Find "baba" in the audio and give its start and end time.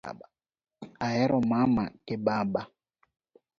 2.25-2.61